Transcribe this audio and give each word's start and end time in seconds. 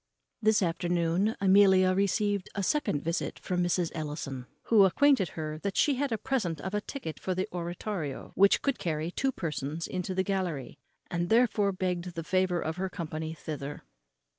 This 0.41 0.63
afternoon 0.63 1.35
Amelia 1.39 1.93
received 1.93 2.49
a 2.55 2.63
second 2.63 3.03
visit 3.03 3.37
from 3.37 3.61
Mrs. 3.63 3.91
Ellison, 3.93 4.47
who 4.63 4.83
acquainted 4.85 5.29
her 5.37 5.59
that 5.59 5.77
she 5.77 5.93
had 5.93 6.11
a 6.11 6.17
present 6.17 6.59
of 6.59 6.73
a 6.73 6.81
ticket 6.81 7.19
for 7.19 7.35
the 7.35 7.47
oratorio, 7.53 8.31
which 8.33 8.61
would 8.65 8.79
carry 8.79 9.11
two 9.11 9.31
persons 9.31 9.85
into 9.85 10.15
the 10.15 10.23
gallery; 10.23 10.79
and 11.11 11.29
therefore 11.29 11.71
begged 11.71 12.15
the 12.15 12.23
favour 12.23 12.59
of 12.59 12.77
her 12.77 12.89
company 12.89 13.35
thither. 13.35 13.83